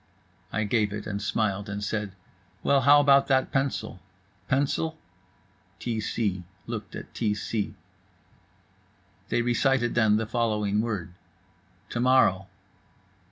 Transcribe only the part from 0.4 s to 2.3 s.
I gave it, smiled and said: